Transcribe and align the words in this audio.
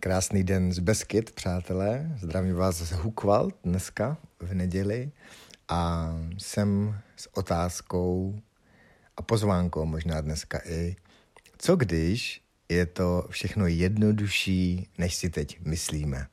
Krásný 0.00 0.44
den 0.44 0.72
z 0.72 0.78
Beskyt, 0.78 1.30
přátelé. 1.30 2.16
Zdravím 2.20 2.54
vás 2.54 2.76
z 2.76 2.92
Hukvald 2.92 3.54
dneska 3.64 4.16
v 4.40 4.54
neděli 4.54 5.10
a 5.68 6.12
jsem 6.38 6.98
s 7.16 7.36
otázkou 7.36 8.40
a 9.16 9.22
pozvánkou 9.22 9.84
možná 9.84 10.20
dneska 10.20 10.60
i, 10.64 10.96
co 11.58 11.76
když 11.76 12.42
je 12.68 12.86
to 12.86 13.26
všechno 13.30 13.66
jednodušší, 13.66 14.88
než 14.98 15.14
si 15.14 15.30
teď 15.30 15.60
myslíme. 15.64 16.26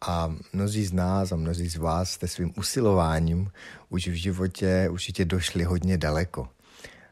A 0.00 0.34
mnozí 0.52 0.84
z 0.84 0.92
nás 0.92 1.32
a 1.32 1.36
mnozí 1.36 1.68
z 1.68 1.76
vás 1.76 2.10
jste 2.10 2.28
svým 2.28 2.52
usilováním 2.56 3.50
už 3.88 4.08
v 4.08 4.14
životě 4.14 4.88
určitě 4.90 5.24
došli 5.24 5.64
hodně 5.64 5.98
daleko. 5.98 6.48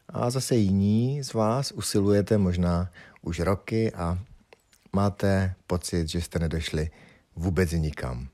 A 0.09 0.29
zase 0.29 0.55
jiní 0.55 1.23
z 1.23 1.33
vás 1.33 1.71
usilujete 1.71 2.37
možná 2.37 2.91
už 3.21 3.39
roky 3.39 3.93
a 3.93 4.19
máte 4.97 5.55
pocit, 5.67 6.09
že 6.09 6.21
jste 6.21 6.39
nedošli 6.39 6.89
vůbec 7.35 7.71
nikam. 7.71 8.27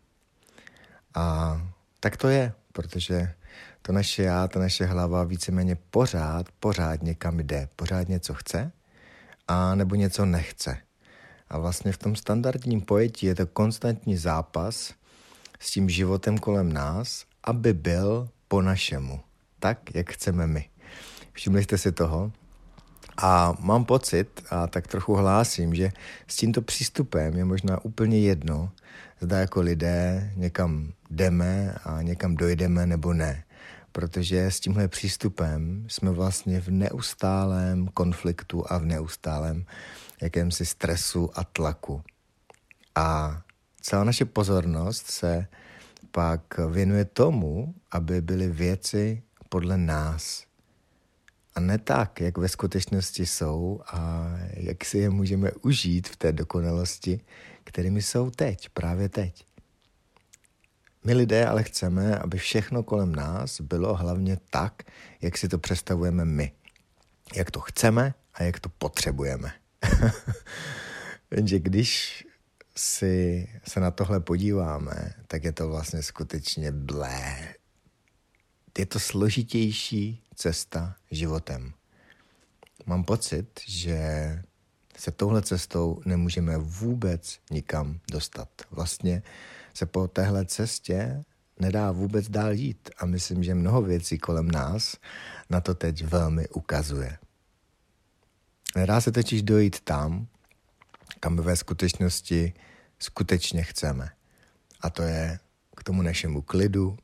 A 1.15 1.57
tak 1.99 2.17
to 2.17 2.27
je, 2.27 2.53
protože 2.71 3.33
to 3.81 3.91
naše 3.91 4.23
já, 4.23 4.47
ta 4.47 4.59
naše 4.59 4.85
hlava 4.85 5.23
víceméně 5.23 5.75
pořád, 5.75 6.45
pořád 6.59 7.03
někam 7.03 7.39
jde, 7.39 7.67
pořád 7.75 8.07
něco 8.07 8.33
chce 8.33 8.71
a 9.47 9.75
nebo 9.75 9.95
něco 9.95 10.25
nechce. 10.25 10.77
A 11.49 11.57
vlastně 11.57 11.91
v 11.91 11.97
tom 11.97 12.15
standardním 12.15 12.81
pojetí 12.81 13.25
je 13.25 13.35
to 13.35 13.47
konstantní 13.47 14.17
zápas 14.17 14.93
s 15.59 15.71
tím 15.71 15.89
životem 15.89 16.37
kolem 16.37 16.73
nás, 16.73 17.25
aby 17.43 17.73
byl 17.73 18.29
po 18.47 18.61
našemu, 18.61 19.19
tak, 19.59 19.95
jak 19.95 20.11
chceme 20.11 20.47
my. 20.47 20.69
Všimli 21.33 21.63
jste 21.63 21.77
si 21.77 21.91
toho? 21.91 22.31
A 23.17 23.53
mám 23.59 23.85
pocit, 23.85 24.43
a 24.49 24.67
tak 24.67 24.87
trochu 24.87 25.13
hlásím, 25.13 25.75
že 25.75 25.91
s 26.27 26.35
tímto 26.35 26.61
přístupem 26.61 27.33
je 27.37 27.45
možná 27.45 27.85
úplně 27.85 28.19
jedno, 28.19 28.69
zda 29.21 29.39
jako 29.39 29.61
lidé 29.61 30.31
někam 30.35 30.93
jdeme 31.09 31.75
a 31.83 32.01
někam 32.01 32.35
dojdeme 32.35 32.87
nebo 32.87 33.13
ne. 33.13 33.43
Protože 33.91 34.45
s 34.45 34.59
tímhle 34.59 34.87
přístupem 34.87 35.85
jsme 35.87 36.11
vlastně 36.11 36.61
v 36.61 36.67
neustálém 36.67 37.87
konfliktu 37.87 38.63
a 38.73 38.77
v 38.77 38.85
neustálém 38.85 39.65
jakémsi 40.21 40.65
stresu 40.65 41.29
a 41.33 41.43
tlaku. 41.43 42.01
A 42.95 43.41
celá 43.81 44.03
naše 44.03 44.25
pozornost 44.25 45.07
se 45.07 45.47
pak 46.11 46.57
věnuje 46.69 47.05
tomu, 47.05 47.73
aby 47.91 48.21
byly 48.21 48.47
věci 48.47 49.23
podle 49.49 49.77
nás, 49.77 50.43
a 51.55 51.59
ne 51.59 51.77
tak, 51.77 52.21
jak 52.21 52.37
ve 52.37 52.49
skutečnosti 52.49 53.25
jsou 53.25 53.81
a 53.87 54.29
jak 54.53 54.85
si 54.85 54.97
je 54.97 55.09
můžeme 55.09 55.51
užít 55.51 56.07
v 56.07 56.15
té 56.15 56.31
dokonalosti, 56.31 57.19
kterými 57.63 58.01
jsou 58.01 58.29
teď, 58.29 58.69
právě 58.69 59.09
teď. 59.09 59.45
My 61.03 61.13
lidé 61.13 61.45
ale 61.45 61.63
chceme, 61.63 62.19
aby 62.19 62.37
všechno 62.37 62.83
kolem 62.83 63.15
nás 63.15 63.61
bylo 63.61 63.95
hlavně 63.95 64.37
tak, 64.49 64.83
jak 65.21 65.37
si 65.37 65.47
to 65.47 65.57
představujeme 65.57 66.25
my. 66.25 66.51
Jak 67.35 67.51
to 67.51 67.59
chceme 67.59 68.13
a 68.33 68.43
jak 68.43 68.59
to 68.59 68.69
potřebujeme. 68.69 69.53
Jenže 71.31 71.59
když 71.59 72.23
si 72.75 73.47
se 73.67 73.79
na 73.79 73.91
tohle 73.91 74.19
podíváme, 74.19 75.13
tak 75.27 75.43
je 75.43 75.51
to 75.51 75.67
vlastně 75.67 76.03
skutečně 76.03 76.71
blé. 76.71 77.53
Je 78.77 78.85
to 78.85 78.99
složitější, 78.99 80.23
cesta 80.35 80.95
životem. 81.11 81.73
Mám 82.85 83.03
pocit, 83.03 83.59
že 83.67 83.97
se 84.97 85.11
touhle 85.11 85.41
cestou 85.41 86.01
nemůžeme 86.05 86.57
vůbec 86.57 87.39
nikam 87.51 87.99
dostat. 88.11 88.49
Vlastně 88.71 89.23
se 89.73 89.85
po 89.85 90.07
téhle 90.07 90.45
cestě 90.45 91.23
nedá 91.59 91.91
vůbec 91.91 92.29
dál 92.29 92.51
jít 92.51 92.89
a 92.97 93.05
myslím, 93.05 93.43
že 93.43 93.55
mnoho 93.55 93.81
věcí 93.81 94.17
kolem 94.17 94.51
nás 94.51 94.95
na 95.49 95.61
to 95.61 95.75
teď 95.75 96.03
velmi 96.03 96.49
ukazuje. 96.49 97.17
Nedá 98.75 99.01
se 99.01 99.11
totiž 99.11 99.41
dojít 99.41 99.79
tam, 99.79 100.27
kam 101.19 101.35
ve 101.35 101.55
skutečnosti 101.55 102.53
skutečně 102.99 103.63
chceme. 103.63 104.09
A 104.81 104.89
to 104.89 105.01
je 105.01 105.39
k 105.75 105.83
tomu 105.83 106.01
našemu 106.01 106.41
klidu, 106.41 106.97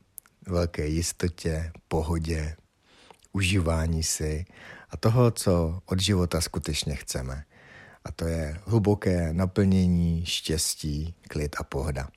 velké 0.46 0.86
jistotě, 0.86 1.72
pohodě, 1.88 2.56
užívání 3.32 4.02
si 4.02 4.44
a 4.90 4.96
toho, 4.96 5.30
co 5.30 5.80
od 5.86 6.00
života 6.00 6.40
skutečně 6.40 6.94
chceme. 6.94 7.44
A 8.04 8.12
to 8.12 8.26
je 8.26 8.60
hluboké 8.64 9.32
naplnění, 9.32 10.26
štěstí, 10.26 11.14
klid 11.28 11.56
a 11.58 11.64
pohoda. 11.64 12.08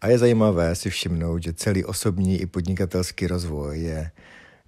A 0.00 0.08
je 0.08 0.18
zajímavé 0.18 0.74
si 0.74 0.90
všimnout, 0.90 1.42
že 1.42 1.52
celý 1.52 1.84
osobní 1.84 2.40
i 2.40 2.46
podnikatelský 2.46 3.26
rozvoj 3.26 3.80
je 3.80 4.10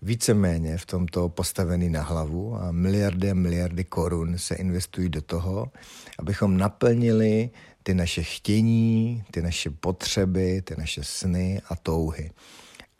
víceméně 0.03 0.79
v 0.79 0.87
tomto 0.87 1.29
postavený 1.29 1.91
na 1.91 2.03
hlavu 2.03 2.57
a 2.57 2.73
miliardy 2.73 3.31
a 3.31 3.35
miliardy 3.35 3.85
korun 3.85 4.39
se 4.39 4.55
investují 4.55 5.09
do 5.09 5.23
toho, 5.23 5.71
abychom 6.19 6.57
naplnili 6.57 7.51
ty 7.83 7.95
naše 7.95 8.23
chtění, 8.23 9.25
ty 9.31 9.43
naše 9.43 9.71
potřeby, 9.71 10.63
ty 10.63 10.75
naše 10.79 11.05
sny 11.05 11.63
a 11.69 11.77
touhy 11.77 12.31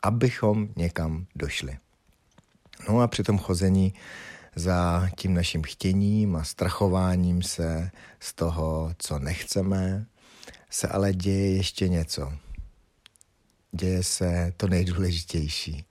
abychom 0.01 0.69
někam 0.75 1.25
došli. 1.35 1.77
No 2.89 2.99
a 2.99 3.07
při 3.07 3.23
tom 3.23 3.37
chození 3.37 3.93
za 4.55 5.09
tím 5.17 5.33
naším 5.33 5.63
chtěním 5.63 6.35
a 6.35 6.43
strachováním 6.43 7.43
se 7.43 7.91
z 8.19 8.33
toho, 8.33 8.93
co 8.97 9.19
nechceme, 9.19 10.05
se 10.69 10.87
ale 10.87 11.13
děje 11.13 11.55
ještě 11.55 11.87
něco. 11.87 12.33
Děje 13.71 14.03
se 14.03 14.53
to 14.57 14.67
nejdůležitější. 14.67 15.85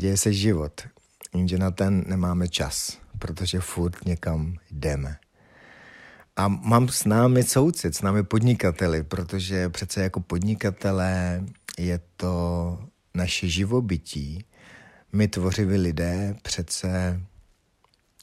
Děje 0.00 0.16
se 0.16 0.32
život, 0.32 0.88
jenže 1.34 1.58
na 1.58 1.70
ten 1.70 2.04
nemáme 2.06 2.48
čas, 2.48 2.98
protože 3.18 3.60
furt 3.60 4.04
někam 4.04 4.56
jdeme. 4.70 5.16
A 6.36 6.48
mám 6.48 6.88
s 6.88 7.04
námi 7.04 7.42
soucit, 7.42 7.96
s 7.96 8.02
námi 8.02 8.22
podnikateli, 8.22 9.02
protože 9.02 9.68
přece 9.68 10.02
jako 10.02 10.20
podnikatelé 10.20 11.44
je 11.78 12.00
to 12.16 12.78
naše 13.14 13.48
živobytí, 13.48 14.44
my 15.12 15.28
tvořiví 15.28 15.76
lidé 15.76 16.36
přece 16.42 17.20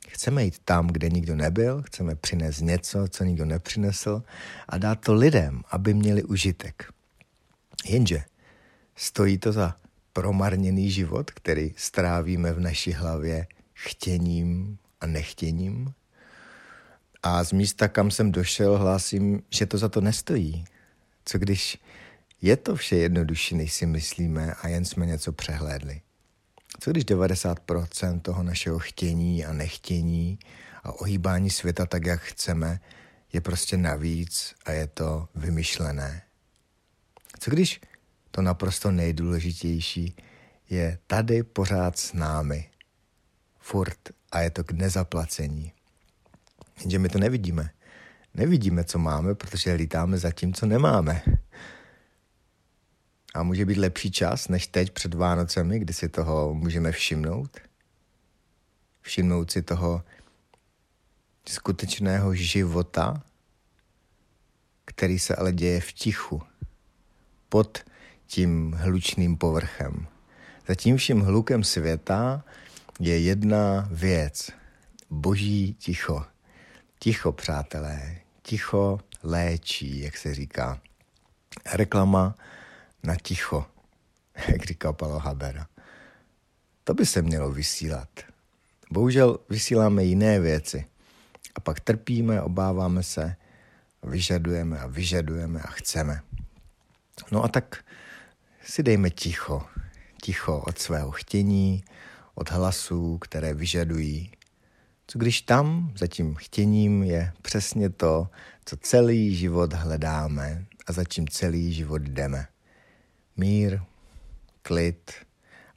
chceme 0.08 0.44
jít 0.44 0.60
tam, 0.66 0.88
kde 0.88 1.10
nikdo 1.10 1.36
nebyl, 1.36 1.82
chceme 1.82 2.16
přinést 2.16 2.62
něco, 2.62 3.08
co 3.08 3.24
nikdo 3.24 3.46
nepřinesl 3.46 4.24
a 4.70 4.78
dát 4.78 4.96
to 4.96 5.14
lidem, 5.14 5.62
aby 5.72 5.94
měli 5.94 6.24
užitek. 6.24 6.94
Jenže 7.86 8.24
stojí 8.96 9.38
to 9.38 9.52
za 9.52 9.76
promarněný 10.18 10.92
život, 10.92 11.32
který 11.32 11.74
strávíme 11.76 12.54
v 12.54 12.60
naší 12.60 12.94
hlavě 12.94 13.48
chtěním 13.74 14.78
a 15.02 15.06
nechtěním. 15.06 15.94
A 17.24 17.44
z 17.44 17.52
místa, 17.52 17.88
kam 17.88 18.12
jsem 18.12 18.32
došel, 18.32 18.78
hlásím, 18.78 19.44
že 19.50 19.66
to 19.66 19.78
za 19.78 19.90
to 19.90 20.02
nestojí. 20.02 20.66
Co 21.26 21.38
když 21.38 21.78
je 22.42 22.58
to 22.58 22.76
vše 22.76 22.96
jednodušší, 22.96 23.56
než 23.56 23.74
si 23.74 23.86
myslíme 23.86 24.54
a 24.54 24.68
jen 24.68 24.86
jsme 24.86 25.06
něco 25.06 25.32
přehlédli. 25.32 26.02
Co 26.80 26.92
když 26.92 27.06
90% 27.06 28.22
toho 28.22 28.44
našeho 28.44 28.80
chtění 28.80 29.46
a 29.46 29.54
nechtění 29.54 30.40
a 30.84 30.92
ohýbání 30.92 31.50
světa 31.50 31.86
tak, 31.86 32.06
jak 32.06 32.22
chceme, 32.22 32.80
je 33.34 33.42
prostě 33.42 33.78
navíc 33.78 34.56
a 34.66 34.72
je 34.72 34.88
to 34.88 35.28
vymyšlené? 35.36 36.22
Co 37.40 37.52
když 37.52 37.82
to 38.38 38.42
naprosto 38.42 38.92
nejdůležitější 38.92 40.16
je 40.70 40.98
tady 41.08 41.44
pořád 41.44 41.98
s 41.98 42.14
námi, 42.14 42.70
furt 43.60 43.98
a 44.32 44.40
je 44.42 44.50
to 44.50 44.64
k 44.64 44.72
nezaplacení? 44.72 45.72
Jenže 46.80 47.00
my 47.00 47.10
to 47.10 47.20
nevidíme. 47.20 47.70
Nevidíme, 48.34 48.84
co 48.84 49.00
máme, 49.00 49.36
protože 49.36 49.74
lítáme 49.74 50.18
za 50.18 50.32
tím, 50.32 50.54
co 50.54 50.66
nemáme. 50.66 51.22
A 53.34 53.44
může 53.44 53.66
být 53.66 53.78
lepší 53.78 54.12
čas 54.12 54.48
než 54.48 54.68
teď 54.68 54.92
před 54.92 55.14
Vánocemi, 55.14 55.80
kdy 55.80 55.94
si 55.94 56.10
toho 56.10 56.54
můžeme 56.54 56.92
všimnout? 56.92 57.58
Všimnout 59.02 59.52
si 59.52 59.62
toho 59.62 60.04
skutečného 61.48 62.36
života, 62.36 63.24
který 64.86 65.20
se 65.20 65.36
ale 65.36 65.54
děje 65.54 65.82
v 65.82 65.94
tichu, 65.94 66.42
pod 67.50 67.87
tím 68.28 68.72
hlučným 68.78 69.38
povrchem. 69.38 70.08
Za 70.68 70.76
tím 70.76 70.98
vším 70.98 71.20
hlukem 71.22 71.64
světa 71.64 72.44
je 73.00 73.20
jedna 73.20 73.88
věc. 73.92 74.52
Boží 75.10 75.74
ticho. 75.74 76.26
Ticho, 77.00 77.32
přátelé. 77.32 78.16
Ticho 78.42 79.00
léčí, 79.24 80.00
jak 80.00 80.18
se 80.18 80.34
říká. 80.34 80.82
Reklama 81.74 82.36
na 83.04 83.16
ticho, 83.16 83.66
jak 84.48 84.66
říká 84.66 84.94
Paolo 84.94 85.20
Habera. 85.20 85.68
To 86.84 86.94
by 86.94 87.06
se 87.06 87.22
mělo 87.22 87.52
vysílat. 87.52 88.10
Bohužel 88.92 89.40
vysíláme 89.50 90.04
jiné 90.04 90.40
věci. 90.40 90.86
A 91.56 91.60
pak 91.60 91.80
trpíme, 91.80 92.42
obáváme 92.42 93.04
se, 93.04 93.36
vyžadujeme 94.04 94.80
a 94.80 94.88
vyžadujeme 94.88 95.62
a 95.62 95.68
chceme. 95.68 96.22
No 97.32 97.44
a 97.44 97.48
tak 97.48 97.84
si 98.70 98.84
dejme 98.84 99.10
ticho. 99.10 99.64
Ticho 100.22 100.64
od 100.68 100.80
svého 100.80 101.12
chtění, 101.12 101.84
od 102.36 102.52
hlasů, 102.52 103.18
které 103.18 103.54
vyžadují. 103.54 104.32
Co 105.08 105.20
když 105.20 105.42
tam 105.42 105.94
za 105.98 106.08
tím 106.08 106.36
chtěním 106.36 107.04
je 107.04 107.34
přesně 107.42 107.90
to, 107.90 108.30
co 108.66 108.78
celý 108.78 109.36
život 109.36 109.74
hledáme 109.74 110.66
a 110.88 110.92
za 110.92 111.04
čím 111.04 111.28
celý 111.28 111.74
život 111.74 112.02
jdeme. 112.02 112.48
Mír, 113.38 113.80
klid 114.62 115.12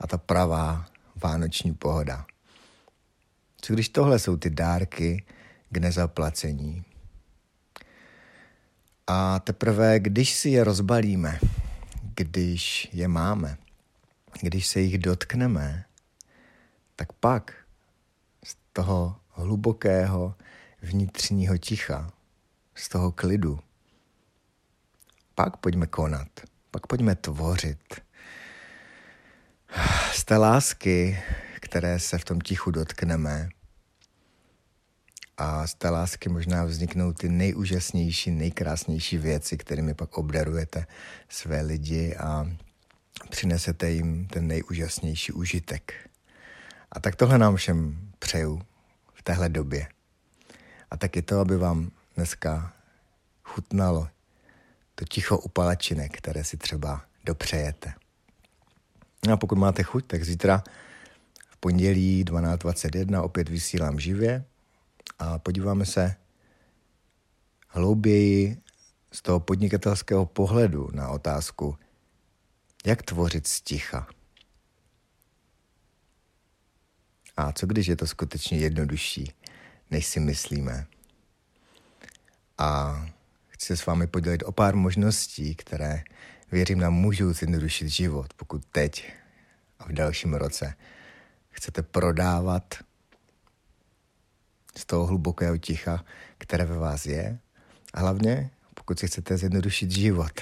a 0.00 0.06
ta 0.06 0.18
pravá 0.18 0.86
vánoční 1.22 1.74
pohoda. 1.74 2.26
Co 3.60 3.72
když 3.72 3.88
tohle 3.88 4.18
jsou 4.18 4.36
ty 4.36 4.50
dárky 4.50 5.24
k 5.70 5.76
nezaplacení? 5.76 6.84
A 9.06 9.38
teprve, 9.38 10.00
když 10.00 10.34
si 10.34 10.48
je 10.48 10.64
rozbalíme, 10.64 11.38
když 12.24 12.88
je 12.92 13.08
máme, 13.08 13.58
když 14.40 14.66
se 14.66 14.80
jich 14.80 14.98
dotkneme, 14.98 15.84
tak 16.96 17.12
pak 17.12 17.54
z 18.44 18.56
toho 18.72 19.16
hlubokého 19.28 20.34
vnitřního 20.82 21.58
ticha, 21.58 22.12
z 22.74 22.88
toho 22.88 23.12
klidu, 23.12 23.60
pak 25.34 25.56
pojďme 25.56 25.86
konat, 25.86 26.28
pak 26.70 26.86
pojďme 26.86 27.14
tvořit. 27.14 28.00
Z 30.12 30.24
té 30.24 30.36
lásky, 30.36 31.22
které 31.60 31.98
se 31.98 32.18
v 32.18 32.24
tom 32.24 32.40
tichu 32.40 32.70
dotkneme, 32.70 33.48
a 35.40 35.66
z 35.66 35.74
té 35.74 35.90
lásky 35.90 36.28
možná 36.28 36.64
vzniknou 36.64 37.12
ty 37.12 37.28
nejúžasnější, 37.28 38.30
nejkrásnější 38.30 39.18
věci, 39.18 39.56
kterými 39.56 39.94
pak 39.94 40.18
obdarujete 40.18 40.86
své 41.28 41.60
lidi 41.60 42.16
a 42.16 42.50
přinesete 43.30 43.90
jim 43.90 44.26
ten 44.26 44.46
nejúžasnější 44.46 45.32
užitek. 45.32 46.10
A 46.92 47.00
tak 47.00 47.16
tohle 47.16 47.38
nám 47.38 47.56
všem 47.56 48.10
přeju 48.18 48.62
v 49.14 49.22
téhle 49.22 49.48
době. 49.48 49.88
A 50.90 50.96
taky 50.96 51.22
to, 51.22 51.40
aby 51.40 51.56
vám 51.56 51.90
dneska 52.16 52.72
chutnalo 53.44 54.08
to 54.94 55.04
ticho 55.04 55.38
upalačinek, 55.38 56.16
které 56.16 56.44
si 56.44 56.56
třeba 56.56 57.02
dopřejete. 57.24 57.92
A 59.32 59.36
pokud 59.36 59.58
máte 59.58 59.82
chuť, 59.82 60.06
tak 60.06 60.24
zítra 60.24 60.62
v 61.50 61.56
pondělí 61.56 62.24
12.21 62.24 63.22
opět 63.22 63.48
vysílám 63.48 64.00
živě 64.00 64.44
a 65.20 65.38
podíváme 65.38 65.86
se 65.86 66.16
hlouběji 67.68 68.62
z 69.12 69.22
toho 69.22 69.40
podnikatelského 69.40 70.26
pohledu 70.26 70.88
na 70.92 71.08
otázku, 71.08 71.78
jak 72.86 73.02
tvořit 73.02 73.46
sticha. 73.46 74.06
A 77.36 77.52
co 77.52 77.66
když 77.66 77.86
je 77.86 77.96
to 77.96 78.06
skutečně 78.06 78.58
jednodušší, 78.58 79.32
než 79.90 80.06
si 80.06 80.20
myslíme? 80.20 80.86
A 82.58 83.00
chci 83.48 83.66
se 83.66 83.76
s 83.76 83.86
vámi 83.86 84.06
podělit 84.06 84.42
o 84.42 84.52
pár 84.52 84.76
možností, 84.76 85.54
které 85.54 86.02
věřím 86.52 86.78
nám 86.78 86.94
můžou 86.94 87.32
zjednodušit 87.32 87.88
život, 87.88 88.34
pokud 88.34 88.64
teď 88.72 89.12
a 89.78 89.84
v 89.84 89.92
dalším 89.92 90.34
roce 90.34 90.74
chcete 91.50 91.82
prodávat 91.82 92.74
z 94.78 94.86
toho 94.86 95.06
hlubokého 95.06 95.58
ticha, 95.58 96.04
které 96.38 96.64
ve 96.64 96.78
vás 96.78 97.06
je. 97.06 97.38
A 97.94 98.00
hlavně, 98.00 98.50
pokud 98.74 98.98
si 98.98 99.06
chcete 99.06 99.36
zjednodušit 99.36 99.90
život 99.90 100.40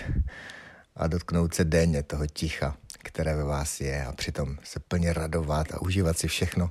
a 0.96 1.06
dotknout 1.06 1.54
se 1.54 1.64
denně 1.64 2.02
toho 2.02 2.26
ticha, 2.26 2.76
které 2.98 3.34
ve 3.34 3.44
vás 3.44 3.80
je 3.80 4.04
a 4.04 4.12
přitom 4.12 4.56
se 4.64 4.80
plně 4.80 5.12
radovat 5.12 5.72
a 5.72 5.82
užívat 5.82 6.18
si 6.18 6.28
všechno, 6.28 6.70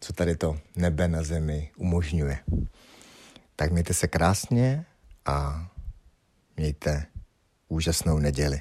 co 0.00 0.12
tady 0.12 0.36
to 0.36 0.58
nebe 0.76 1.08
na 1.08 1.22
zemi 1.22 1.70
umožňuje. 1.76 2.38
Tak 3.56 3.72
mějte 3.72 3.94
se 3.94 4.08
krásně 4.08 4.84
a 5.26 5.68
mějte 6.56 7.06
úžasnou 7.68 8.18
neděli. 8.18 8.60